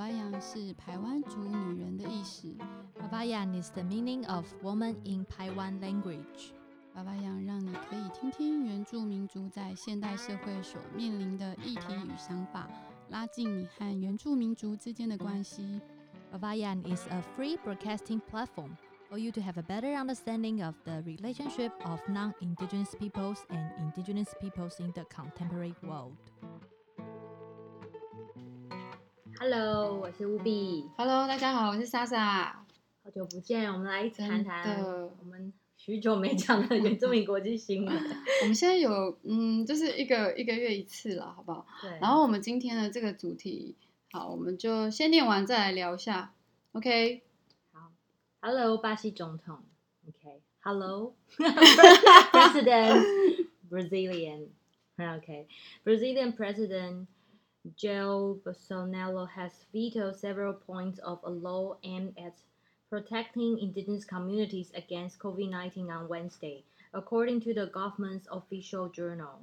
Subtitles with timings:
[0.00, 2.54] 巴扬是台湾族女人的意思。
[2.98, 6.52] Babayan is the meaning of woman in Taiwan language.
[6.94, 12.68] 巴巴扬让你可以听听原住民族在现代社会所面临的议题与想法，
[13.10, 15.80] 拉近你和原住民族之间的关系。
[16.32, 18.70] Babayan is a free broadcasting platform
[19.08, 24.34] for you to have a better understanding of the relationship of non-indigenous peoples and indigenous
[24.40, 26.16] peoples in the contemporary world.
[29.43, 32.63] Hello，我是乌比，Hello，大家好，我是莎莎。
[33.03, 35.09] 好久不见，我们来谈谈真的。
[35.19, 37.89] 我们许久没讲的原住民国际新闻。
[38.43, 41.65] 我们现在有嗯，就是一个一个月一次了，好不好？
[41.81, 43.75] 对，然后我们今天的这个主题，
[44.11, 46.35] 好，我们就先念完再来聊一下。
[46.73, 47.23] OK，
[47.73, 47.91] 好
[48.41, 49.63] ，Hello，巴西总统
[50.07, 53.03] ，OK，Hello，President
[53.71, 57.07] Brazilian，OK，Brazilian President
[57.76, 62.34] Jair Bolsonaro has vetoed several points of a law aimed at
[62.88, 69.40] protecting indigenous communities against COVID-19 on Wednesday, according to the government's official journal.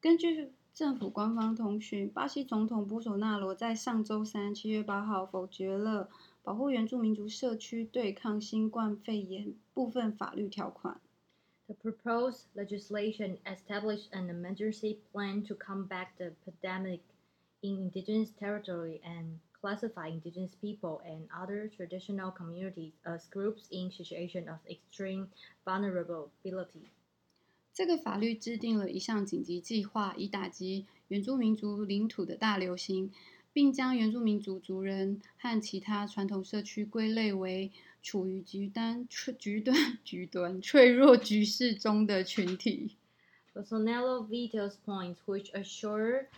[0.00, 6.08] 根据政府官方通讯，巴西总统波索纳罗在上周三七月八号否决了
[6.44, 11.00] 保护原住民族社区对抗新冠肺炎部分法律条款。
[11.72, 17.00] The proposed legislation established an emergency plan to combat the pandemic
[17.62, 24.48] in indigenous territory and classify indigenous people and other traditional communities as groups in situation
[24.48, 25.28] of extreme
[25.66, 26.88] vulnerability.
[27.74, 33.12] 这个法律制定了一项紧急计划，以打击原住民族领土的大流行，
[33.52, 37.70] 并将原住民族族人和其他传统社区归类为
[38.02, 42.96] 处于极端、脆极端、极端脆弱局势中的群体。
[43.54, 46.28] Bolsonaro vetoes points which assure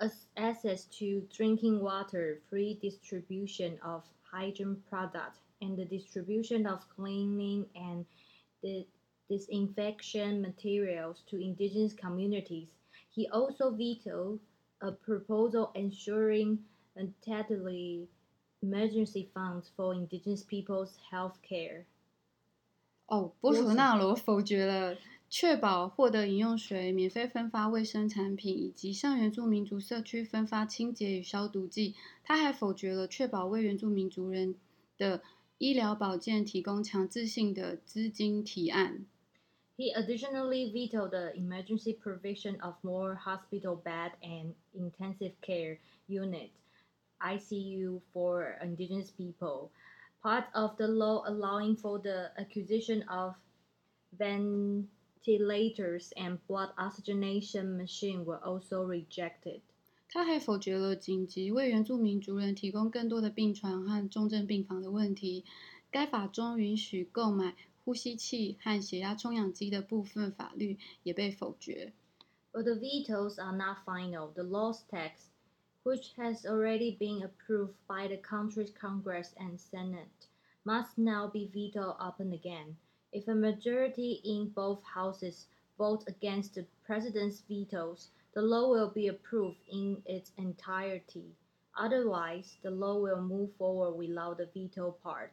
[0.00, 7.66] us access to drinking water, free distribution of hygiene products, and the distribution of cleaning
[7.74, 8.04] and
[8.62, 8.84] the
[9.28, 12.68] disinfection materials to indigenous communities.
[13.10, 14.40] He also vetoed
[14.82, 16.58] a proposal ensuring
[16.96, 18.08] entirely
[18.60, 21.84] emergency funds for indigenous people's health care.
[23.06, 24.96] 哦，波索纳罗否决了
[25.28, 31.94] 确保获得饮用水、免费分发卫生产品以及向原住民族社区分发清洁与消毒剂。
[32.22, 34.54] 他还否决了确保为原住民族人
[34.96, 35.22] 的
[35.58, 39.04] 医疗保健提供强制性的资金提案。
[39.76, 46.50] He additionally vetoed the emergency provision of more hospital bed and intensive care unit
[47.20, 49.70] ICU for indigenous people.
[50.22, 53.34] Part of the law allowing for the acquisition of
[54.18, 59.60] ventilators and blood oxygenation machine were also rejected.
[60.08, 65.44] 他还否决了紧急为原住民族人提供更多的病床和重症病房的问题。
[65.90, 71.92] 该法中允许购买呼吸器和血压充氧机的部分法律也被否决。
[72.52, 74.32] But the vetoes are not final.
[74.32, 75.27] The law's text,
[75.88, 80.28] which has already been approved by the country's Congress and Senate,
[80.64, 82.76] must now be vetoed up and again.
[83.12, 85.46] If a majority in both houses
[85.76, 91.24] vote against the president's vetoes, the law will be approved in its entirety.
[91.76, 95.30] Otherwise, the law will move forward without the veto part.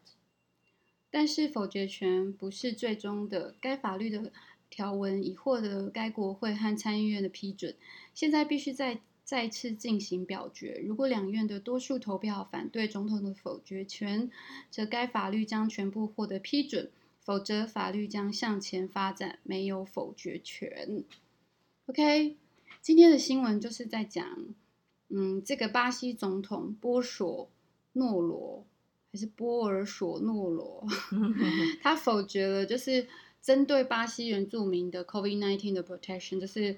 [1.10, 4.32] 但是否决权不是最终的，该法律的
[4.70, 7.76] 条文已获得该国会和参议院的批准，
[8.14, 10.81] 现在必须再 再次进行表决。
[10.87, 14.31] 如果两院的多数投票反对总统的否决权，
[14.71, 16.87] 则该法律将全部获得批准；
[17.21, 21.03] 否则，法律将向前发展，没有否决权。
[21.87, 22.37] OK，
[22.81, 24.25] 今天的新闻就是在讲，
[25.09, 27.51] 嗯，这个巴西总统波索
[27.95, 28.65] 诺罗。
[29.13, 30.87] 还是波尔索诺罗，
[31.81, 33.09] 他否决了就是
[33.41, 36.77] 针对巴西原住民的 COVID-19 的 protection，就是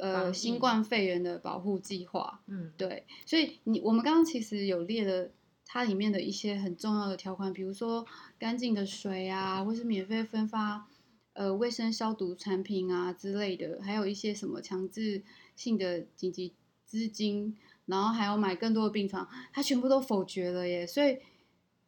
[0.00, 2.40] 呃新冠肺炎的保护计划。
[2.46, 5.30] 嗯，对，所以你我们刚刚其实有列了
[5.64, 8.04] 它里面的一些很重要的条款，比如说
[8.38, 10.86] 干净的水啊，或是免费分发
[11.34, 15.22] 呃卫生消毒产品啊之类的，还有一些什么强制
[15.54, 16.54] 性的紧急
[16.84, 17.56] 资金，
[17.86, 20.86] 然后还有买更多的病床，他全部都否决了耶。
[20.86, 21.18] 所以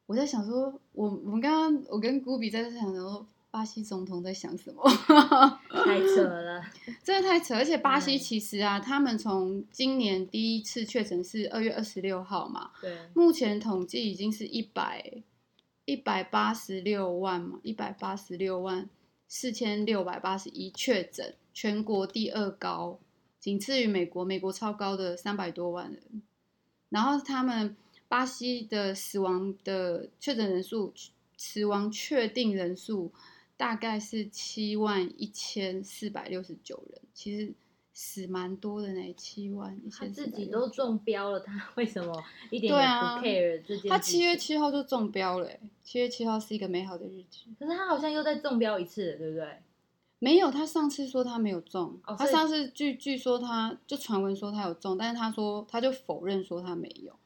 [0.07, 4.83] 我在想说，我我们刚刚我跟古比在想说，巴西总统在想什么？
[5.85, 6.65] 太扯了。
[7.05, 15.23] 真的太扯，而且巴西其实啊，他们从今年第一次确诊是二月二十六号嘛，对，目前统计已经是一百
[15.85, 18.89] 一百八十六万嘛，一百八十六万
[19.29, 22.99] 四千六百八十一确诊，全国第二高，
[23.39, 26.23] 仅次于美国，美国超高的三百多万人。
[26.89, 27.77] 然后他们
[28.09, 30.95] 巴西的死亡的确诊人数，
[31.37, 33.13] 死亡确定人数
[33.63, 37.55] 大概是七万一千四百六十九人，其实
[37.93, 42.13] 死蛮多的呢，七万一他千自己都中标了，他为什么
[42.51, 43.91] 一点对也啊不 care 这件事情？
[43.91, 47.39] 他七月七号就中标了欸，七月七号是一个美好的日子。
[47.57, 49.47] 可是他好像又在中标一次，对不对？
[50.19, 57.17] 没有，他上次说他没有中，哦他上次据据说他就传闻说他有中，但是他说他就否认说他没有。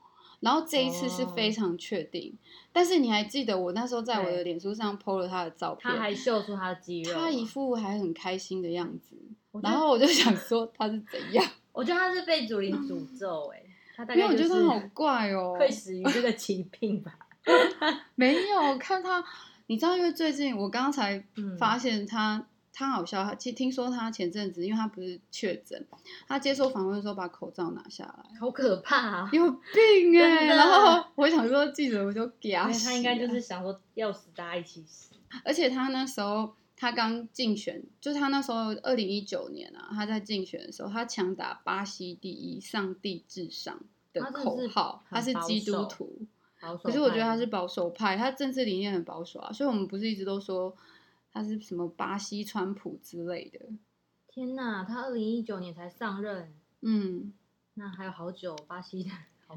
[0.40, 1.52] 然后这一次是非哦。
[1.52, 2.36] 常确定，
[2.72, 4.44] 但是你还记得我那时候在我的对。
[4.44, 9.16] 脸书上 PO 了他的照片，他还秀出他的肌肉，他一副还很开心的样子，
[9.62, 13.62] 然后我就想说他是怎样， 我觉得他是被祖灵诅咒哎、
[13.96, 17.18] 他大因为我觉得他好怪哦，会死于这个疾病吧。
[18.16, 19.24] 没有看他，
[19.68, 21.56] 你知道，因为最近我刚才嗯。
[21.56, 22.44] 发现他，
[22.78, 25.82] 他好笑，他其实听说他前阵子，因为他不是确诊，
[26.28, 29.30] 他接受访问的时候把口罩拿下来，好可怕啊！
[29.32, 35.14] 有病哎、然后我想说记者我就给他他应该就是想说要死大家一起死。
[35.42, 43.80] 而且他那时候他刚竞选，就是他那时候二零一九年啊，他在竞选的时候，他强打巴西第一，上帝至上
[44.12, 46.26] 的口号，他是基督徒。
[46.82, 50.74] 可是我觉得他是保守派，他政治理念很保守啊，所以我们不是一直都说
[51.36, 53.60] 他是什么巴西川普之类的。
[54.26, 57.34] 天哪，他二零一九年才上任，嗯，
[57.74, 59.10] 那还有好久，巴西的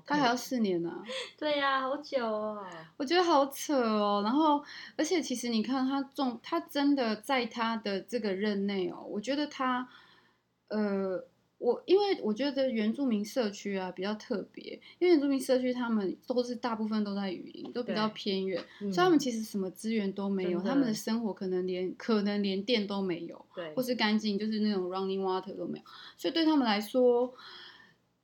[0.06, 1.02] 他还要四年呢、
[1.40, 2.68] 对呀、好久哦。
[2.98, 4.22] 我觉得好扯哦。
[4.26, 4.62] 然后，
[4.98, 9.88] 而且其实你看他中，他真的在他的这个任内哦，我觉得他，
[10.68, 11.26] 呃，
[11.60, 23.46] 我因为我觉得原住民社区啊比较特别，因为原住民社区他们都是大部分都在雨林，都比较偏远，嗯所以他们其实什么资源都没有，他们的生活可能连可能连电都没有。
[23.54, 25.84] 对或是干净，就是那种 running water 都没有，
[26.16, 27.34] 所以对他们来说，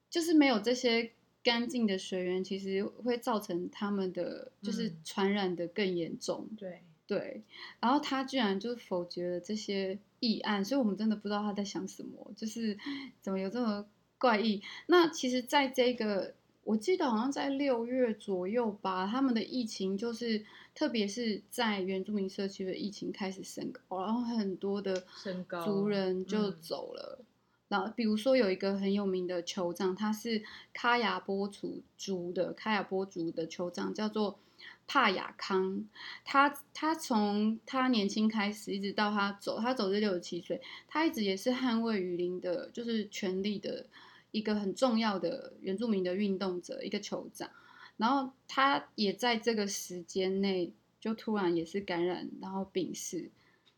[0.10, 1.12] 就是没有这些
[1.44, 6.48] 干净的水源，其实会造成他们的就是嗯传染的更严重。
[6.58, 7.44] 对，对，
[7.82, 12.78] 然后他居然就是否决了这些议案，所以我们真的不知道他在想什么，就是
[13.22, 13.86] 怎么有这么
[14.18, 14.62] 怪异。
[14.88, 16.34] 那其实，在这个
[16.64, 25.04] 我记得好像在六月左右吧，他们的疫情就是，特别是在原住民社区的疫情开始升高，然后很多的
[25.64, 27.20] 族人就嗯走了。
[27.68, 34.40] 然后，比如说有一个很有名的酋长，他是卡亚波族族的卡亚波族的酋长，叫做
[34.88, 35.86] 帕雅康。
[36.24, 43.86] 他他从他年轻开始，一直到他走，他走是六十七岁，他一直也是捍卫雨林的，就是权利的
[44.32, 47.50] 一个很重要的原住民的运动者，一个酋长。
[47.98, 53.30] 然后他也在这个时间内，就突然也是感染，然后病逝。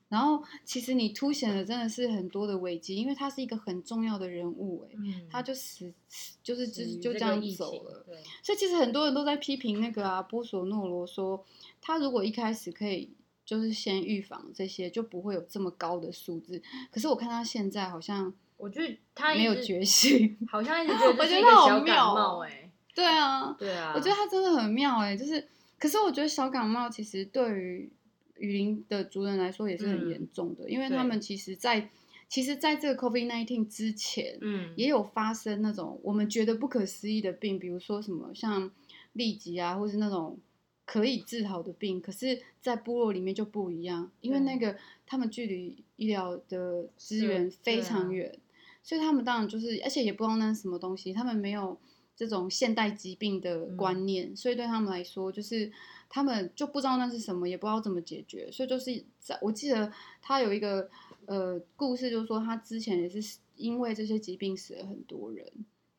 [0.10, 8.04] 然后其实你凸显的真的是很多的危机，因为他是一个很重要的人物，哎、嗯，他就死，死就是就死于就这样走了。
[8.06, 11.46] 对，所以其实很多人都在批评那个啊波索诺罗说，
[11.82, 13.12] 他如果一开始可以
[13.46, 16.62] 就是先预防这些，就不会有这么高的数字。
[16.92, 20.38] 可是我看他现在好像我觉得他没有决心。
[20.50, 27.92] 好像一直觉得 我这是一个觉得他好小感冒哎、对啊，对啊，我觉得他真的很妙哎、就是，可是我觉得小感冒其实对于
[28.40, 31.90] 雨林的族人来说也是很嗯严重的，因为他们其实在
[32.30, 38.72] 其实在这个 COVID nineteen 之前，嗯也有发生那种我们觉得不可思议的病，比如说什么像
[39.16, 40.40] 痢疾啊，或是那种
[40.86, 48.38] 可以治好的病，可是，在部落里面就不一样，因为那个他们距离医疗的资源非常远，
[48.84, 51.78] 所以他们当然就是，而且也不知道那是什么东西，他们没有
[52.16, 53.78] 这种现代疾病的嗯。
[53.78, 55.72] 观念，所以对他们来说，就是
[56.10, 60.90] 他们就不知道那是什么，也不知道怎么解决，所以就是在我记得他有一个
[61.26, 65.52] 呃故事，就是说他之前也是因为这些疾病死了很多人，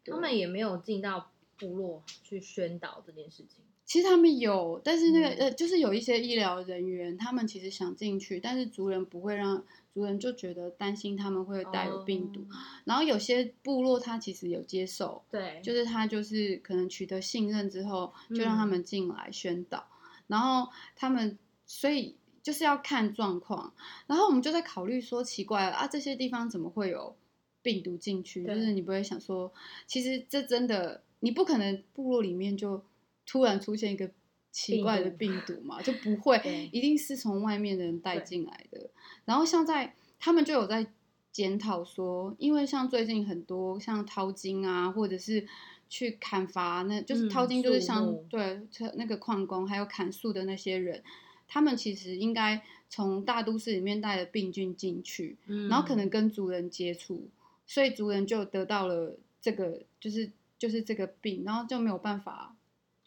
[0.05, 3.65] 他们也没有进到部落去宣导这件事情。
[3.85, 5.37] 其实他们有，但是那个、嗯。
[5.39, 12.57] 呃，就是有一些医疗人员，他们其实想进去，但是族人不会让族人就觉得担心他们会带有病毒，哦。
[12.85, 18.69] 然后有些部落他其实有接受，对，就是他就是可能取得信任之后，就让他嗯。
[18.69, 19.89] 们进来宣导，
[20.29, 23.75] 然后他们所以就是要看状况，
[24.07, 27.17] 然后我们就在考虑说，奇怪了啊，这些地方怎么会有
[27.61, 28.47] 病毒进去？
[28.47, 29.53] 就是你不会想说，
[29.87, 32.85] 其实这真的你不可能部落里面就
[33.27, 34.09] 突然出现一个。
[34.51, 36.41] 奇怪的病病毒嘛，就不会，
[36.73, 38.91] 一定是从外面的人带对进来的。
[39.27, 40.85] 然后像在他们就有在
[41.31, 45.47] 检讨说，因为像最近很多像淘金啊，或者是
[45.89, 48.61] 去砍伐，那就是嗯淘金就是像、对
[48.95, 51.03] 那个矿工还有砍树的那些人，
[51.47, 57.29] 他们其实应该从大都市里面带了病菌进去，嗯然后可能跟族人接触，
[57.67, 62.55] 所以族人就得到了这个就是就是这个病，然后就没有办法。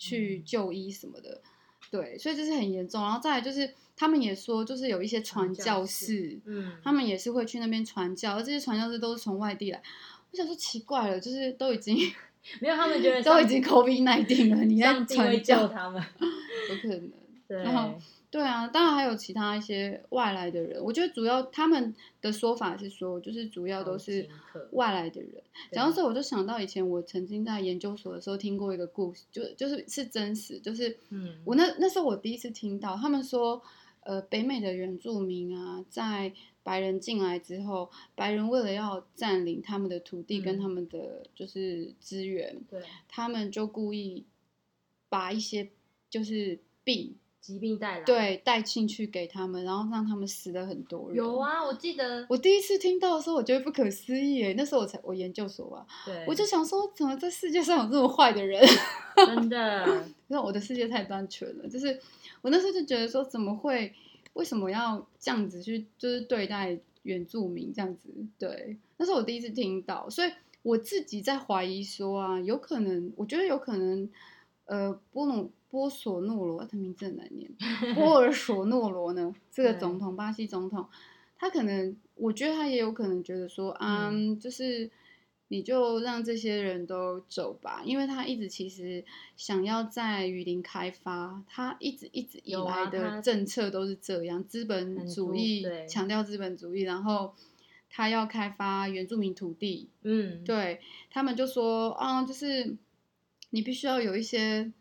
[0.03, 1.39] 去嗯就医什么的。
[1.91, 3.03] 对，所以这是很严重。
[3.03, 9.79] 然后再来就是他们也说，就是有一些传传教教士士，嗯，他们也是会去那边传教，而这些传教士都是从外地来。
[10.31, 11.95] 我想说奇怪了，就是都已经
[12.59, 16.01] 没有，他们觉得 都已经 COVID 1 9了， 你在上帝会救传教，他们。
[16.69, 17.11] 有可能。
[17.47, 17.93] 对，然后
[18.29, 24.25] 对啊，当然还有其他一些外来的人，我觉得主要他们的说法是说，就是主要都是
[24.71, 25.29] 外来的人。
[25.69, 33.61] 对讲到这，我就想到以前我曾经在研究所的时候听过一个故事，就就是是真实，就是嗯我那那时候我第一次听到他们说，
[34.03, 36.31] 呃，北美的原住民啊，在
[36.63, 44.25] 白人进来之后，白人为了要占领他们的土地跟嗯他们的就是资源，对他们就故意
[45.09, 45.69] 把一些
[46.09, 51.17] 就是病疾病带来。，对带进去给他们，然后让他们死了很多人。
[51.17, 54.53] 有，啊，我记得，我第一次听到的时候，我觉得不可思议耶。
[54.55, 58.63] 那时候我才我研究所啊，对，我就想说，怎么这世界上有这么坏的人？
[59.25, 61.99] 真的，那我的世界太单纯了，就是
[62.41, 63.93] 我那时候就觉得说，怎么会，
[64.33, 68.09] 为什么要这样子去，就是对待原住民这样子？
[68.37, 74.09] 对，那是我第一次听到，所以我自己在怀疑说啊，有可能，我觉得有可能，
[74.65, 77.49] 呃，波努波索诺罗，他的名字很难念，
[77.95, 80.85] 波尔索诺罗呢，这个对总统，巴西总统，
[81.37, 84.89] 他可能，我觉得他也有可能觉得说，啊，嗯就是
[85.51, 89.03] 你就让这些人都走吧，因为他一直其实
[89.35, 97.35] 想要在雨林开发，他一直一直以来的政策都是这样，资本主义对强调资本主义，然后
[97.89, 100.79] 他要开发原住民土地，嗯，对
[101.09, 102.77] 他们就说啊，就是
[103.49, 104.71] 你必须要有一些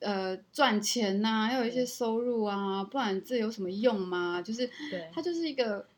[0.00, 4.42] 呃赚钱呐、要有一些收入啊，不然这有什么用嘛？
[4.42, 5.08] 就是对。
[5.14, 5.88] 他就是一个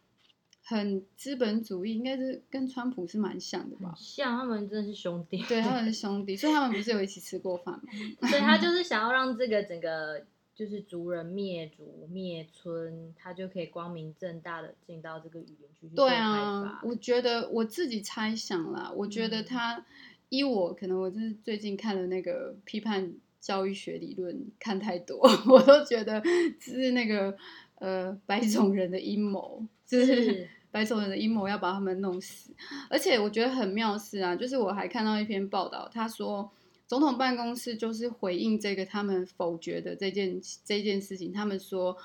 [0.68, 3.94] 很资本主义，应该是跟川普是蛮像的吧？
[3.96, 5.40] 像他们真的是兄弟。
[5.48, 7.82] 对，他们是 兄弟，所以他们不是有一起吃过饭吗？
[8.28, 10.24] 所以他就是想要让这个整个
[10.56, 19.86] 就是族人灭族灭村，他就可以光明正大的进到这个语言区去对啊，我觉得我自己猜想啦，我觉得嗯他
[20.30, 26.20] 依我可能我就是最近看了那个批判教育学理论看太多， 我都觉得
[26.58, 27.36] 这是那个
[27.76, 32.50] 呃白种人的阴谋，就是是白种人的阴谋要把他们弄死。
[32.90, 36.50] 而且我觉得很妙是啊，就是我还看到一篇报道，他说。
[36.88, 41.96] 总统办公室就是回应这个他们否决的这件这件事情，他们说，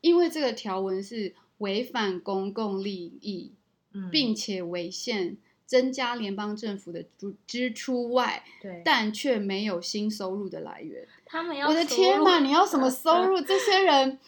[0.00, 3.52] 因为这个条文是违反公共利益，
[3.92, 11.06] 嗯并且违宪，增加联邦政府的支支出外，对，但却没有新收入的来源。
[11.26, 13.38] 他们要我的天呐，你要什么收入？
[13.44, 14.18] 这些人，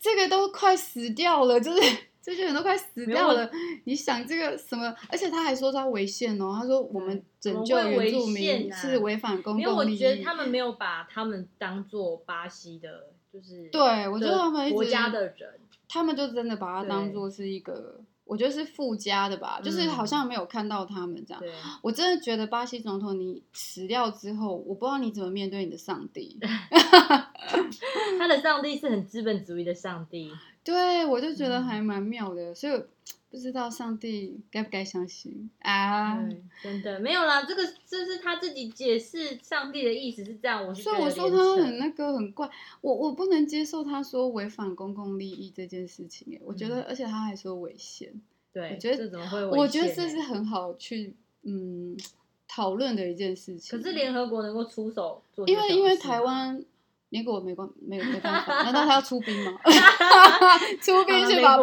[0.00, 1.80] 这个都快死掉了，就是
[2.22, 3.50] 这些人都快死掉了。
[3.84, 4.94] 你想这个什么？
[5.10, 9.98] 而且他还说他违宪哦，他说我们拯救原住民是违反公共利益。
[9.98, 21.40] 觉得他们没有把他们当做巴西的，就是对我觉得他们国家的人，他们就真的把它当做是一个，我觉得是附加的吧，就是好嗯像没有看到他们这样。
[21.40, 21.52] 对，
[21.82, 26.38] 我真的觉得巴西总统你死掉之后，我不知道你怎么面对你的上帝。
[28.18, 30.30] 他的上帝是很资本主义的上帝，
[30.64, 32.82] 对，我就觉得嗯还蛮妙的，所以
[33.30, 36.22] 不知道上帝该不该相信啊。
[36.22, 42.48] 对，真的没有啦，这个这是他自己解释上帝的意思是这样，我是所以我说他很那个很怪，
[42.80, 48.12] 我我不能接受他说违反公共利益这件事情，哎，我觉得，嗯而且他还说违宪，
[48.52, 49.44] 对，我觉得这怎么会？
[49.44, 50.22] 我觉得这是。
[50.22, 51.98] 很好去嗯
[52.46, 53.76] 讨论的一件事情。
[53.76, 56.64] 可是联合国能够出手做因为因为台湾
[57.12, 59.52] 联国没关没有没办法， 难道他要出兵吗？
[60.80, 61.58] 出兵去把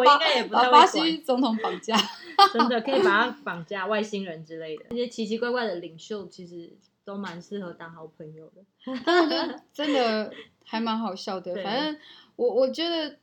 [0.50, 1.96] 把巴西总统绑架？
[2.54, 6.72] 真的可以把他绑架外星人之类的，那些奇奇怪怪的领袖其实
[7.04, 8.62] 都蛮适合当好朋友的。
[9.04, 10.32] 但我觉得真的
[10.64, 11.54] 还蛮好笑的。
[11.62, 11.96] 反正
[12.36, 13.16] 我我觉得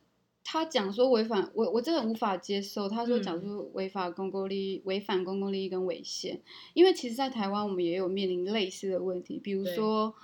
[0.44, 2.88] 他讲说违反我我真的无法接受。
[2.88, 6.40] 他说嗯讲说违反公共利益、违反公共利益跟违宪，
[6.74, 10.14] 因为其实，在台湾我们也有面临类似的问题，比如对说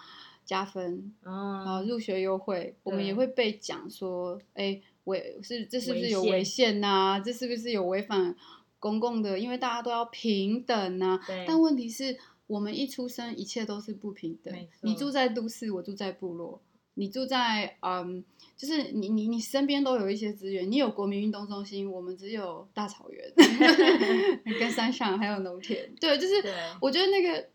[0.44, 8.34] 加分然后，入学优惠，我们也会被讲说，哎，违是这是不是有违宪宪呐、这是不是有违反
[8.78, 9.38] 公共的？
[9.38, 14.68] 因为大家都要平等呐、对，但问题是我们一出生，一切都是不平等没。
[14.82, 16.60] 你住在都市，我住在部落；
[16.94, 18.22] 你住在嗯，
[18.56, 20.70] 就是你你你身边都有一些资源。
[20.70, 23.32] 你有国民运动中心，我们只有大草原
[24.60, 25.90] 跟山上，还有农田。
[25.98, 26.34] 对，就是
[26.80, 27.48] 我觉得那个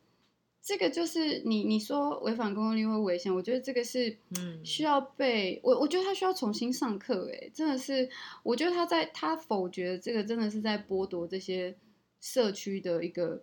[0.62, 7.32] 这个就是你你说违反公共利益会危险，我觉得这个是嗯需要被我我觉得他需要重新上课。
[7.34, 8.10] 哎，真的是，
[8.44, 11.76] 我觉得他在他否决这个真的是在剥夺这些
[12.22, 13.42] 社区的一个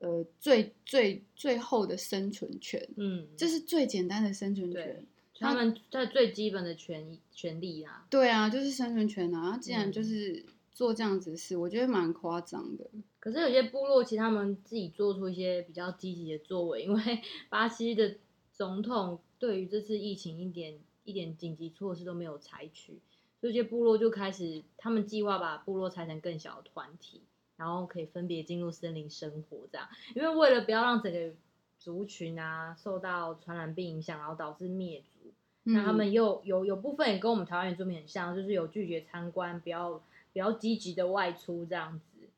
[0.00, 5.06] 呃最最最后的生存权，嗯，这是最简单的生存对权。
[5.34, 8.06] 他们在最基本的权益权利啊。
[8.10, 9.58] 对啊，就是生存权啊！
[9.58, 10.44] 既然嗯就是
[10.74, 12.86] 做这样子的事，我觉得蛮夸张的。
[13.20, 18.16] 可是有些部落其实他们自己做出一些比较积极的作为，因为 巴西的
[18.52, 22.98] 总统对于这次疫情一点一点紧急措施都没有采取，
[23.40, 27.20] 所以这些部落就开始他们计划把部落拆成更小的团体，
[27.56, 31.32] 然后可以分别进入森林生活这样，因为为了不要让整个
[31.78, 35.30] 族群啊受到传染病影响，然后导致灭族。
[35.64, 40.02] 那他嗯们又有有部分也跟我们台湾原住民很像，就是有拒绝参观，比较
[40.32, 42.28] 比较积极的外出这样子。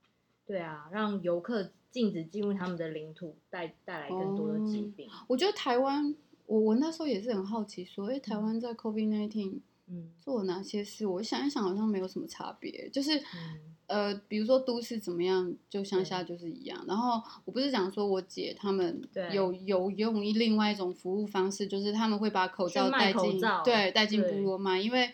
[0.46, 5.08] 对啊，让游客禁止进入他们的领土，带带来更多的疾病。
[5.26, 6.14] 我觉得台湾，
[6.46, 11.06] 我我那时候也是很好奇，说，哎，台湾在 COVID nineteen 嗯做哪些事？
[11.06, 13.18] 我想一想，好像没有什么差别，就是。
[13.18, 16.82] 嗯呃，比如说都市怎么样，就乡下就是一样。
[16.88, 18.98] 然后我不是讲说我姐他们
[19.30, 25.10] 有有用一另外一种服务方式，就是他们会把口罩带进对带进部落卖，因为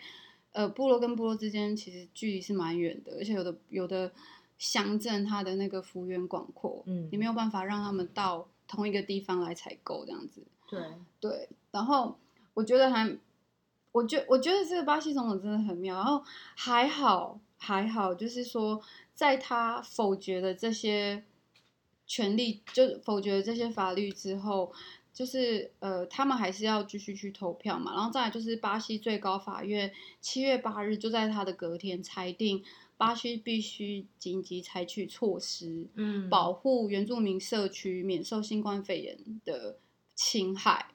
[0.53, 4.11] 呃部落跟部落之间其实距离是蛮远的，而且有的有的
[4.57, 10.43] 乡镇它的那个幅员广阔，嗯你没有办法让他们到同一个地方来采购这样子。
[10.69, 10.79] 对，
[11.19, 12.17] 对，然后
[12.53, 13.17] 我觉得还，
[13.91, 16.23] 我觉我觉得这个巴西总统真的很妙，然后
[16.55, 18.81] 还好还好，就是说
[19.13, 21.23] 在他否决了这些
[22.07, 24.71] 权利，就否决了这些法律之后，
[25.13, 32.63] 就是呃，他们还是要继续去投票嘛，然后再来就是巴西最高法院七月八日就在他的隔天裁定，
[32.97, 39.77] 巴西必须紧急采取措施，嗯保护原住民社区免受新冠肺炎的
[40.15, 40.87] 侵害。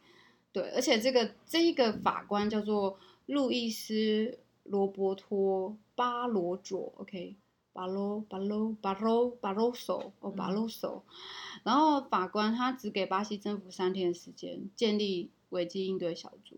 [0.53, 7.37] 对，而且这个这一个法官叫做路易斯罗伯托巴罗佐，OK，
[7.77, 11.05] 巴罗巴罗巴罗巴罗索哦巴罗索，
[11.63, 16.57] 然后法官他只给巴西政府三天的时间建立危机应对小组。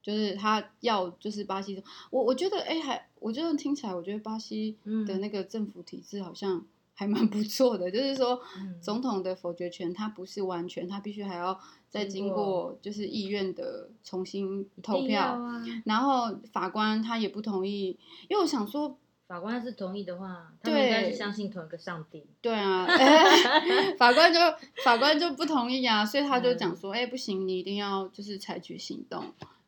[0.00, 4.72] 就是他要，就是巴西，我我觉得，哎、还我觉得听起来，我觉得巴西
[5.06, 6.64] 的嗯那个政府体制好像
[6.94, 7.90] 还蛮不错的。
[7.90, 18.96] 就是说，嗯总统的否决权他不是完全，他必须还要再经经过过就是意愿的重新投票，啊然后法官他也不同意，因为我想说，
[19.28, 22.24] 法官要是同意的话，他们应该是相信同一个上帝。
[22.40, 22.86] 对啊，
[23.98, 24.40] 法官就
[24.82, 29.22] 法官就不同意啊，所以他就讲嗯说，哎、不行，你一定要就是采取行动，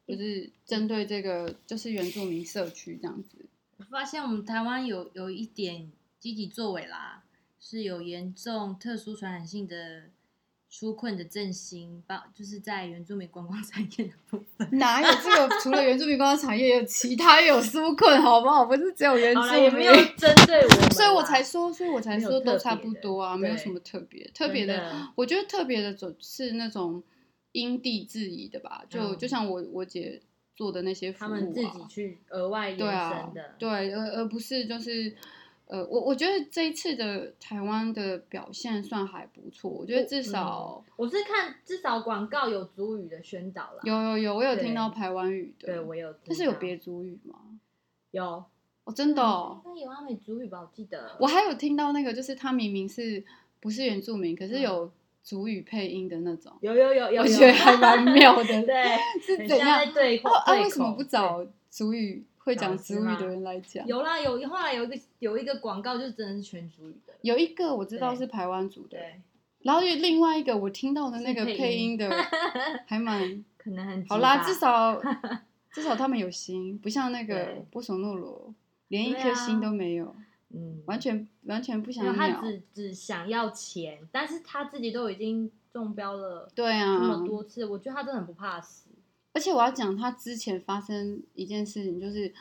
[0.09, 3.47] 就是针对这个就是原住民社区这样子。
[3.77, 7.23] 我发现我们台湾有有一点积极作为啦，
[7.61, 10.05] 是有严重特殊传染性的
[10.73, 14.69] 纾困的振兴，包就是在原住民观光产业的部分。
[14.79, 15.61] 哪有这个？
[15.61, 18.65] 除了原住民观光产业，有其他有纾困，好不好？
[18.65, 24.25] 不是只有原住，民，也没有针对我所以我才说，所以我才说都差不多啊，没有什么特别。
[24.33, 27.03] 特别的的，我觉得特别的总是那种
[27.51, 30.23] 因地制宜的吧，就、嗯就像我我姐
[30.55, 35.17] 做的那些服务、啊，他们自己去额外延对啊伸的，，对，而而不是就是。
[35.71, 47.37] 呃，我我觉得这一次的台湾的表现算还不错，我觉得至少、我是看至少广告有族语的宣导啦，有有有，我有听到台湾语的，对我有但是有别族语吗？
[48.11, 48.45] 有
[48.83, 50.61] 哦，真的、哦，应该有阿美族语吧？
[50.61, 53.23] 我记得我还有听到那个，就是他明明是
[53.61, 58.45] 不是原住民，可是嗯有族语配音的那种，有有有有，我有觉得还蛮妙的。
[58.67, 60.17] 对，是怎样很像在？
[60.17, 63.87] 对啊为什么不找族语会讲讲师吗族语的人来讲？
[63.87, 67.13] 有啦，有后来有一个有一个广告，就是真的是全族语的。
[67.23, 69.21] 有一个我知道是台湾族的，对，
[69.63, 72.11] 然后有另外一个我听到的那个配音的
[72.87, 75.01] 还蛮可能很好啦，至少
[75.71, 78.55] 至少他们有心，不像那个波索诺罗
[78.89, 80.17] 连一颗心啊都没有，
[80.49, 82.41] 嗯，完全完全不想没有他。
[82.43, 88.90] 只只想要钱，但是他自己都已经中标了对啊，这么多次，我觉得他真的很不怕死。
[89.33, 92.33] 而且我要讲，他之前发生一件事情，就是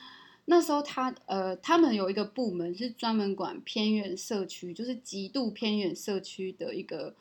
[0.46, 7.14] 那时候他呃，他们有一个部门是专门管偏远社区，就是极度偏远社区的一个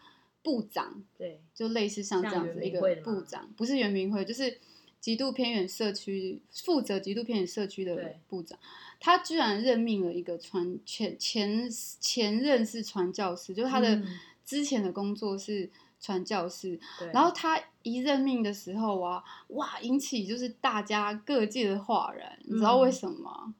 [0.42, 4.58] 部长，对，就类似像这样子一个部长，不是原民会，就是
[5.00, 8.58] 极度偏远社区负责极度偏远社区的部长，
[8.98, 11.68] 他居然任命了一个传前前
[12.00, 14.18] 前任是传教士，就是他的嗯。
[14.48, 15.68] 之前的工作是
[16.00, 16.78] 传教士，
[17.12, 23.54] 然后他一任命的时候啊，哇，引起就是大家各界的哗然，你知道为嗯什么吗？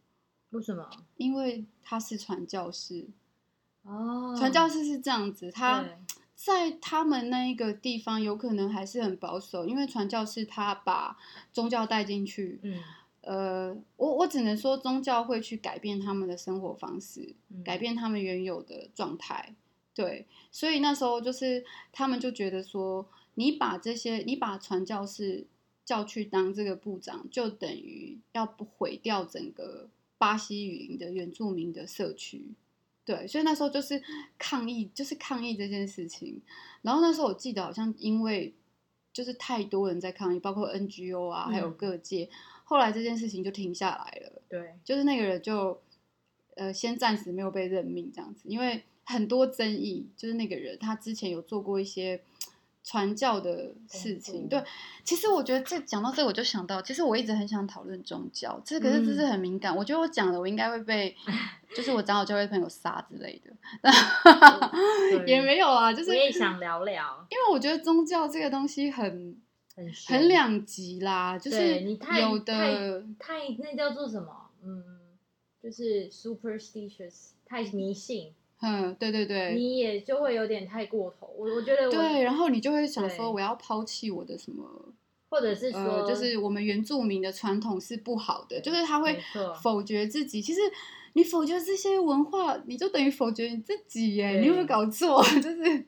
[0.51, 0.89] 为什么？
[1.17, 3.09] 因为他是传教士，
[3.83, 5.85] 哦，传教士是这样子，他
[6.35, 11.17] 在他们那一个地方有可能还是很保守，因为传教士他把
[11.53, 12.83] 宗教带进去，嗯，
[13.23, 19.57] 呃，我我只能说宗教会去改变他们的生活方式，嗯改变他们原有的状态。
[19.99, 25.45] 对，所以那时候就是他们就觉得说，你把这些，你把传教士
[25.85, 32.45] 叫去当这个部长，就等于要不毁掉整个巴西语林的原住民的社区。
[33.05, 34.01] 对，所以那时候就是
[34.39, 36.41] 抗议，就是抗议这件事情。
[36.83, 38.55] 然后那时候我记得好像因为
[39.13, 42.31] 就是太多人在抗议，包括 NGO 啊，还有嗯各界，
[42.63, 44.43] 后来这件事情就停下来了。
[44.49, 45.83] 对，就是那个人就
[46.55, 52.21] 呃先暂时没有被任命这样子，因为很多争议，就是那个人他之前有做过一些
[52.85, 54.49] 传教的事情。
[54.49, 54.63] 对，
[55.05, 61.17] 其实我觉得这讲到这，我就想到，其实我一直很想讨论宗教，这可是这是嗯很敏感，我觉得我讲了，我应该会被
[61.75, 63.51] 就是我长老教会朋友杀之类的，
[65.11, 69.37] 对也没有啊，就是我也想聊聊，因为我觉得宗教这个东西很。
[69.79, 74.51] 很很两极啦，就是对你太有的太那叫做什么？
[74.61, 74.83] 嗯，
[75.63, 81.33] 就是 superstitious，太迷信，嗯，对对对，你也就会有点太过头。
[81.37, 84.65] 我我觉得我对，然后你就会想说，我要抛弃我的什么？
[85.31, 89.19] 或者是说，呃，就是我们原住民的传统是不好的，就是他会
[89.63, 90.41] 否决自己。
[90.41, 90.61] 其实
[91.13, 94.41] 你否决这些文化，你就等于否决你自己耶！
[94.41, 95.23] 你有没有搞错？
[95.43, 95.85] 就是，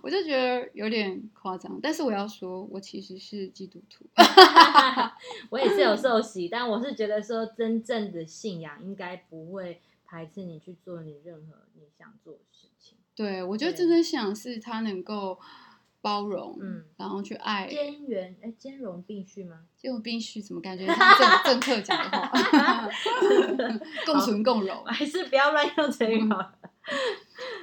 [0.00, 1.78] 我就觉得有点夸张。
[1.82, 4.04] 但是我要说，我其实是基督徒。
[5.50, 12.96] 我也是有受洗，但我是觉得说，真正的信仰应该不会排斥你去做你任何你想做的事情。
[13.14, 15.38] 对，我觉得真正信仰是他能够
[16.00, 17.68] 包容，嗯然后去爱。
[17.68, 19.66] 兼容，哎，兼容并蓄吗？
[19.76, 20.96] 兼容并蓄怎么感觉像
[21.44, 22.88] 政 政客讲的话，
[24.06, 24.82] 共存共荣。
[24.86, 26.58] 还是不要乱用这个好了。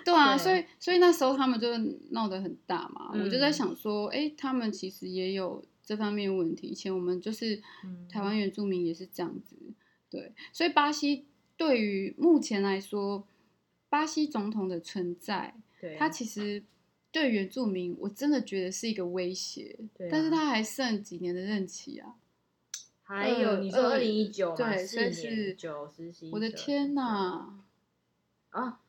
[0.05, 1.75] 对啊，对所以所以那时候他们就
[2.11, 6.67] 闹得很大嘛，嗯我就在想说，哎，他们其实也有这方面问题。
[6.67, 9.55] 以前我们就是嗯台湾原住民也是这样子，
[10.11, 11.25] 对，所以巴西
[11.57, 13.27] 对于目前来说，
[13.89, 16.63] 巴西总统的存在，对，他其实
[17.11, 19.79] 对原住民，我真的觉得是一个威胁。
[19.97, 22.15] 对啊但是他还剩几年的任期啊！
[23.07, 25.87] 还有你说二零一九嘛，对所以四九
[26.31, 27.63] 我的天哪！
[28.49, 28.79] 啊，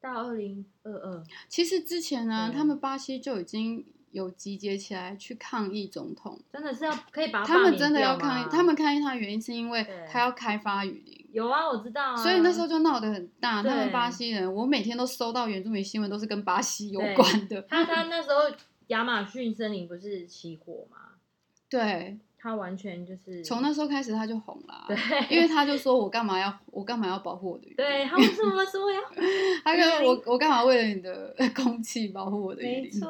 [0.00, 6.40] 到二零二二，其实之前呢，对他们巴西就已经有集结起来去抗议总统。
[6.52, 13.62] 真的是要可以把他们真的要抗议，他们抗议他的原因是因为他要开发雨林，有啊，我知道啊，所以那时候就闹得很大。
[13.62, 17.60] 他们巴西人，我每天都收到原住民新闻，都是跟巴西有关的。
[17.62, 18.54] 他他那时候
[18.88, 20.98] 亚马逊森林不是起火吗？
[21.68, 24.96] 对，他完全就是从那时候开始他就红了啊，对，
[25.30, 27.76] 因为他就说我干嘛要我干嘛要保护我的雨林？
[27.76, 29.00] 对 他为什么说要？
[29.62, 32.90] 他跟我我干嘛为了你的 空气保护我的鱼没？
[32.90, 33.08] 错，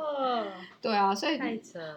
[0.82, 1.40] 对啊，所以。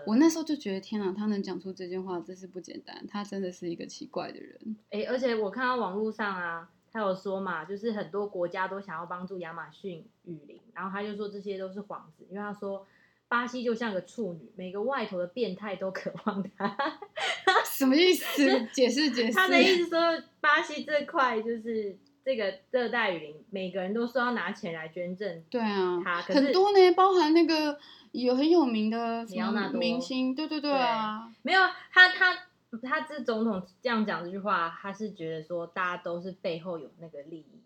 [0.08, 4.78] 我那时候就觉得天啊，他能讲出这句话真是不简单，他真的是一个奇怪的人。
[4.91, 12.86] 哎、而且我看到网络上啊，他有说嘛，就是很多国家都想要帮助亚马逊雨林，然后他就说这些都是幌子，因为他说
[13.28, 16.78] 巴西就像个处女，每个外头的变态都渴望她。
[17.66, 18.66] 什么意思？
[18.72, 19.34] 解 释解释。
[19.34, 25.44] 他的意思说，巴西这块就是这个热带雨林，每个人都说要拿钱来捐赠。
[25.50, 27.78] 对啊他，很多呢，包含那个
[28.12, 31.62] 有很有名的什么里奥纳多明星，对对对啊，没有
[31.92, 32.34] 他他
[32.82, 37.60] 他这总统这样讲这句话，他是觉得说大家都是背后有那个利益，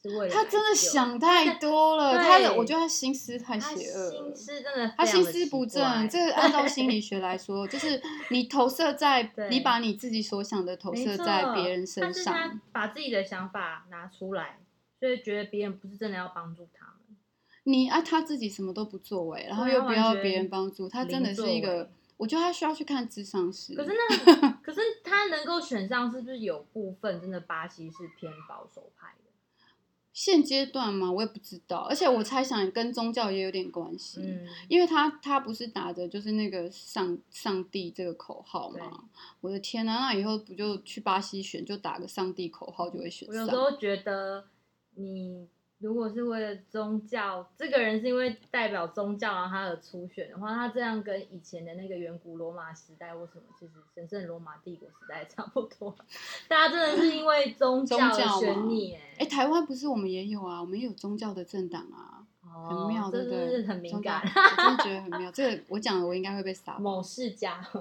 [0.00, 4.36] 是为了他真的想太 多了，他的我觉得他心思太邪恶了心。
[4.36, 14.60] 思真的他心思不正，这个按照心理学来说，就是你投射在 你把你自己所想的投射在别人身但是他上，把自己的想法拿出来，
[15.00, 16.94] 所以觉得别人不是真的要帮助他们。
[17.64, 23.74] 你啊他自己什么都不作为，然后又不要别人帮助，他真的是一个，我觉得他需要去看智商师。
[23.74, 29.27] 可是那 可是他能够选上，是不是有部分真的巴西是偏保守派的？
[30.20, 34.20] 现阶段嘛，我也不知道，而且我猜想跟宗教也有点关系。
[34.20, 39.04] 嗯，因为他他不是打的就是那个上上帝这个口号嘛？
[39.40, 43.36] 我的天呐，那以后不就去巴西选，就打个上帝口号就会选上？
[43.36, 44.48] 我有时候觉得
[44.96, 45.46] 你。
[45.80, 55.94] 如果是为了宗教，这个人是因为代表宗教然后他而出选的话，他这样跟以前的那个远古罗马时代或什么，其实神圣罗马帝国时代差不多。
[56.48, 60.60] 大家真的是因为宗教选你，哎、欸，台湾不是我们也有啊？
[60.60, 62.17] 我们也有宗教的政党啊，
[62.68, 63.50] 很哦妙，对这不对？
[63.50, 64.20] 是很敏感。
[64.24, 65.30] 我真的觉得很妙。
[65.32, 66.78] 这个我讲了，我应该会被 杀。
[66.78, 67.80] 某世家， 我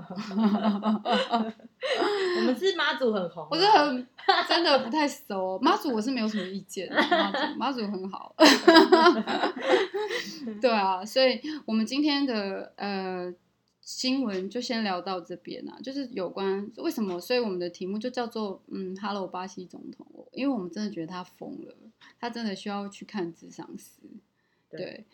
[2.44, 4.08] 们是妈祖很红啊，我是很
[4.48, 8.34] 真的不太熟，妈祖我是没有什么意见的，妈祖妈祖很好。
[10.62, 13.34] 对啊，所以我们今天的呃
[13.82, 21.74] 新闻就先聊到这边啊，就是有关为什么，所以我们的题目就叫做嗯，Hello 巴西总统，因为我们真的觉得他疯了，
[22.20, 24.02] 他真的需要去看智商师，
[24.70, 25.06] 对对。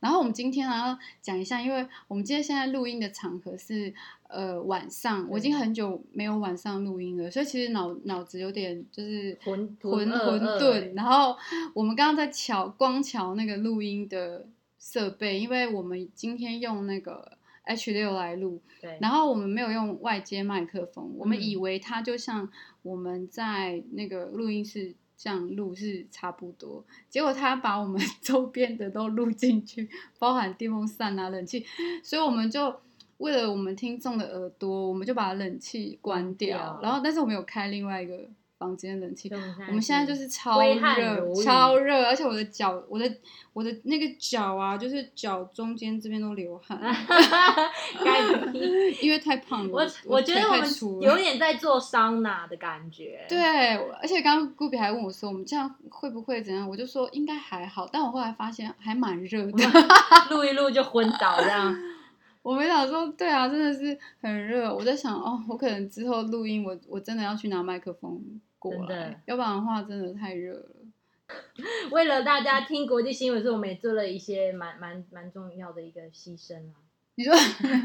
[0.00, 3.94] 然后我们今天呢要讲一下，因为我们今天现在录音的场合是
[4.28, 10.72] 呃晚上，我已经很久没有晚上录音了，所以其实脑脑子有点就是混混混沌。
[10.72, 11.34] 欸然后
[11.72, 14.46] 我们刚刚在瞧光瞧那个录音的
[14.78, 17.33] 设备，因为我们今天用那个
[17.64, 21.40] H 六来录，对，然后我们没有用外接麦克风，我们嗯。
[21.40, 22.48] 以为它就像
[22.82, 31.64] 我们在那个录音室这样录是差不多，结果他把我们 周边的都录进去，包含电风扇啊、冷气，
[32.02, 32.74] 所以我们就
[33.18, 36.78] 为了我们听众的耳朵，我们就把冷气，关掉。
[36.82, 38.28] 然后但是我们有开另外一个
[38.64, 39.30] 房间冷气。
[39.68, 43.10] 我们现在就是超热超热，而且我的脚，我的
[43.52, 46.78] 我的那个脚啊，就是脚中间这边都流汗，
[48.02, 48.20] 该
[49.02, 50.68] 因为太胖了，我我觉得我们
[51.02, 53.26] 有点在做桑拿的感觉。
[53.28, 56.66] 对，而且刚刚 Gubi 还问我说，我们这样会不会怎样？
[56.68, 59.52] 我就说应该还好，但我后来发现还蛮热的。
[60.30, 61.76] 录一录就昏倒这样。
[62.42, 64.70] 我没想说，对啊，真的是很热。
[64.74, 68.20] 我在想，哦，我可能之后录音，我我真的要去拿麦克风
[68.70, 70.66] 过真的来，要不然的话真的太热了。
[71.90, 76.74] 为了大家听国际新闻，所以我们也做了一些蛮蛮蛮重要的一个牺牲啊。
[77.14, 77.32] 你说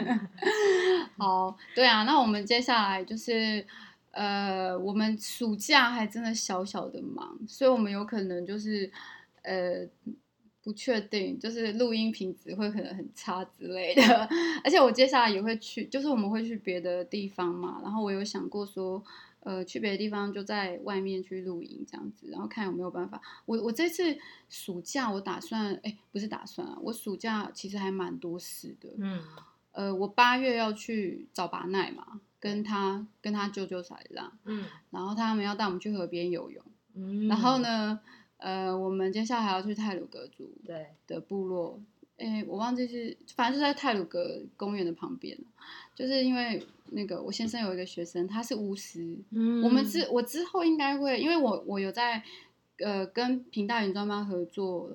[1.17, 3.65] 好，对啊，那我们接下来就是，
[4.11, 8.91] 呃，我们暑假还真的小小的忙，所以我们有可能就是，
[9.43, 9.87] 呃，
[10.61, 14.29] 不确定，就是录音品质会可能很差之类的。
[14.63, 19.01] 而且我接下来也会去，就是我们会去别的地方嘛，然后我有想过说。
[19.49, 23.19] 呃，去别的地方就在外面去露营这样子，然后看有没有办法。
[23.47, 24.15] 我我这次
[24.47, 28.89] 暑假我打算，哎，不是打算啊，我暑假其实还蛮多事的。
[28.99, 29.23] 嗯，
[29.71, 37.57] 呃，我八月要去找巴奈嘛，跟他跟他舅舅才浪，嗯然后他们要带我们去河边游泳，嗯，然后？
[37.57, 37.99] 呢，
[38.37, 41.81] 呃，我们接下来还要去泰鲁格族对，的部落，
[42.17, 45.35] 哎，我忘记是，反正就在泰鲁格公园的旁边
[45.99, 52.23] 就是因为那个我先生有一个学生，他是巫师，嗯我们之我之后应该会，因为我我有在
[52.77, 54.89] 呃跟平大原专班合作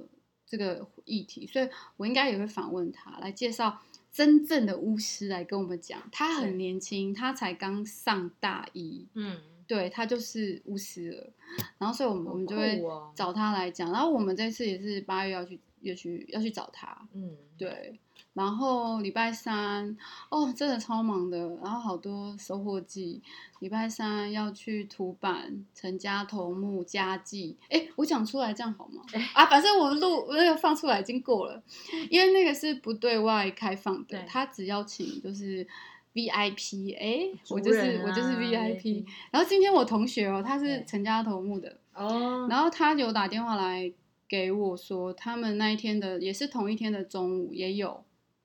[0.47, 6.03] 这个议题，所以我应该也会访问他来介绍真正的巫师来跟我们讲。
[6.11, 11.33] 他很年轻，他才刚上大一，嗯，对他就是巫师了。
[11.77, 12.83] 然后所以我们好我们就会
[13.15, 13.93] 找他来讲。
[13.93, 18.01] 然后我们这次也是八月要去要去要去找他，嗯，对。
[18.35, 19.97] 然后礼拜三
[20.29, 23.23] 哦，真的超忙的，然后好多收获季。
[23.61, 27.57] 礼拜三要去土板、陈家头目、家祭。
[27.71, 29.03] 哎，我讲出来这样好吗？
[29.33, 31.63] 啊，反正我们录那个放出来已经过了，
[32.11, 35.67] 因为那个是不对外开放的，他只邀请就是
[36.13, 36.95] VIP。
[36.99, 39.07] 哎，我就是、人我就是啊 VIP。
[39.31, 43.91] 然后今天我同学哦，他是对陈家头目的，哦，然后他有打电话来
[44.29, 48.05] 给我说，他们那一天的也是同一天的中午也有，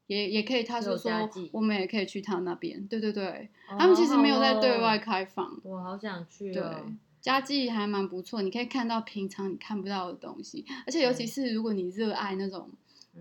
[0.09, 2.83] 也也可以，他有是说我们也可以去他那边。
[2.87, 5.55] 对对对，哦他们其实没有在对外开放。
[5.63, 6.83] 我好想去对哦。，
[7.21, 12.69] 家祭还蛮不错，你可以看到平常你看不到的东西，而且尤其是如果你热爱那种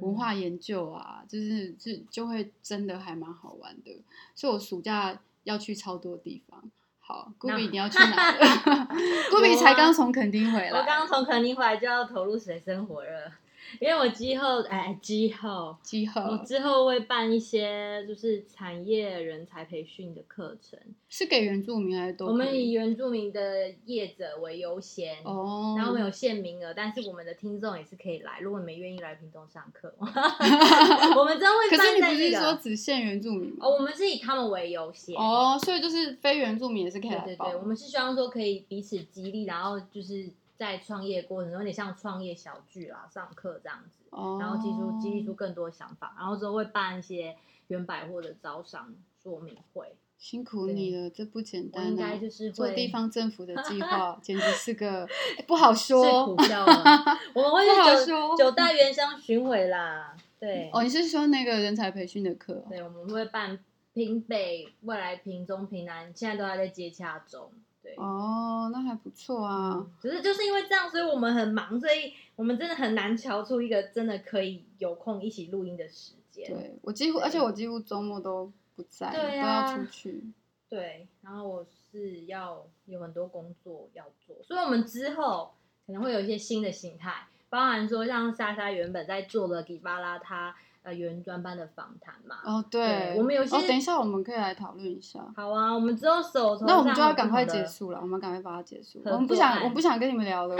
[0.00, 3.94] 文嗯化研究啊，就是就就会真的还蛮好玩的。
[4.34, 6.62] 所以我暑假要去超多地方。
[7.00, 8.38] 好那，Gubi 你要 去哪了？
[9.32, 13.32] Gubi 才刚从垦丁回来，我刚从垦丁回来就要投入水生活了，
[13.80, 20.78] 因为我之后哎之后之后我之后会办一些就是产业人才培训的课程，
[21.08, 22.26] 是给原住民还是都？
[22.26, 25.16] 我们以原住民的业者为优先。
[25.24, 28.40] 哦，然后我们有限名额，但是我们的听众也是可以来。
[28.40, 33.66] 如果你们愿意来屏东上课， 我们真会可是你不是说只限原住民吗？
[33.66, 35.14] 哦，我们是以他们为优先。
[35.16, 37.24] 哦，所以就是非原住民也是可以来报。
[37.24, 40.28] 对对对，我们是希望说可以彼此激励，然后就是
[40.58, 47.36] 在创业过程中有点像创业小聚啦，上课这样子，哦，然后激出激励出更多想法，然后之后会办一些
[47.68, 48.92] 原百货的招商
[49.22, 49.96] 说明会。
[50.18, 51.86] 辛苦你了，这不简单、啊。
[51.86, 55.04] 应该就是做地方政府的计划， 简直是个、
[55.38, 56.48] 哎不好说苦说。
[56.48, 56.74] 笑了，
[57.34, 60.16] 我们会去九九大原乡巡回啦。
[60.40, 62.66] 对，哦，你是说那个人才培训的课、哦？
[62.68, 63.60] 对，我们会办
[63.94, 67.52] 平北、未来平中、平南，现在都还在接洽中。
[67.94, 69.86] 对，哦，那还不错啊。
[70.00, 76.48] 只是就是因为这样，所以我们很忙，所以我们真的很难瞧出一个真的可以有空一起录音的时间。
[76.48, 80.24] 对我几乎，而且我几乎周末都不在，对都啊要出去。
[80.68, 85.54] 对，然后我是要有很多工作要做，所以我们之后
[85.86, 90.54] 可能会有一些新的形态，包含说像莎莎原本在做的迪巴拉，她
[90.88, 92.36] 呃原专班的访谈嘛。
[92.44, 95.20] 哦，对我们有些哦，等一下我们可以来讨论一下。
[95.36, 99.02] 好啊，我们之后手头那我们就要赶快结束了，我们赶快把它结束。
[99.04, 100.56] 我们不想，我不想跟你们聊了，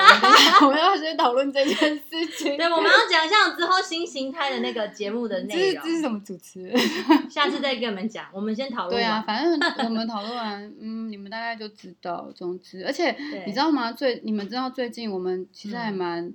[0.62, 2.56] 我们要先讨论这件事情。
[2.56, 6.76] 对，我们要讲一下之后新形态的那个节目的这内容是这，是什么主持人？
[7.30, 8.26] 下次再跟你们讲。
[8.32, 12.30] 我们先讨论对啊，反正我们讨论完， 嗯，你们大概就知道。
[12.34, 13.92] 总之，而且你知道吗？
[13.92, 16.34] 最你们知道最近我们其实还嗯蛮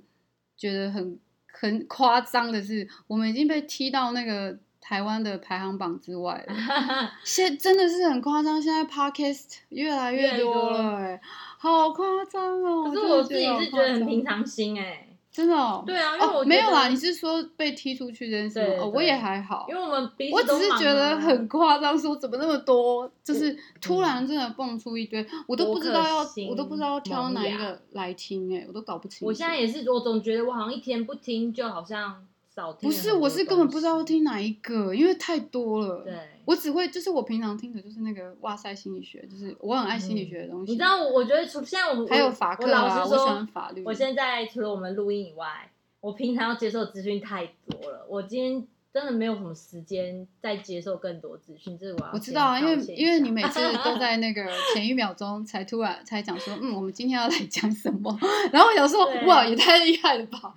[0.56, 1.18] 觉得很
[1.64, 6.54] 很夸张的是，我们已经被踢到那个台湾的排行榜之外了。
[7.24, 11.20] 现真的是很夸张，现在 podcast 越来越多哎，
[11.58, 12.84] 好夸张哦！
[12.84, 15.82] 可是我自己是觉得很平常心哎、真的哦。
[15.84, 18.66] 对啊，因为我哦，没有啦，你是说被踢出去这件事吗？
[18.66, 26.18] 对哦，我也还好，因为我们彼此我只是觉得啊很夸张，说怎么那么多，就是嗯突然真的蹦出一堆，我都不知道要
[26.48, 29.26] 我都不知道要挑哪一个来听，哎，我都搞不清。
[29.26, 34.04] 我现在也是，我总觉得我好像一天不听，就好像少听不是，我是根本不知道要。
[34.04, 36.02] 听哪一个，因为太多了。
[36.04, 36.14] 对，
[36.44, 40.72] 我只会就是我平常听的就是那个哇塞心理学，就是我很爱心理学的东西。
[40.72, 43.82] 你知道我，我觉得除现在我们还有我法克啊，我老实我喜欢说，法律。
[43.84, 58.14] 我现在除了我们录音以外，我平常要接受资讯太多了，我今天真的没有什么时间再接受更多资讯，这是我要我知道啊，因为因为你每次 都在那个前一秒钟才突然才讲说，嗯，我们今天要来讲什么，
[58.52, 60.54] 然后我想说，对哇，也太厉害了吧！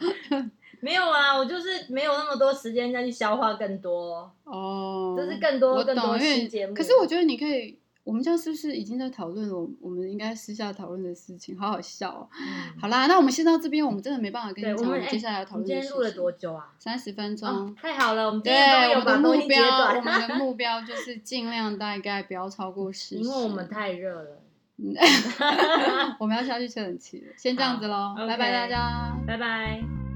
[0.80, 6.74] 没有啊，我就是没有那么多时间再去消化更多，哦，就是更多我更多新节目。
[6.74, 11.58] 可是我觉得你可以，我们这样是不是已经在讨论我我们应该私下讨论的事情？
[11.60, 12.30] 好好笑哦。
[12.40, 12.48] 嗯
[12.80, 15.88] 好啦，那我们先到这边，我们真的没办法跟对，你讲我们接下来要讨论的事情。
[15.88, 16.72] 今天录了多久啊？
[16.80, 17.50] 三十分钟。
[17.50, 23.16] 哦，太好了，我们今对，天终于有把目标，我们的目 标就是尽量大概不要超过十。
[23.16, 24.42] 因为我们太热了。
[26.20, 29.18] 我们要下去吹冷气了，先这样子喽，好拜拜大家。
[29.26, 30.07] 拜拜。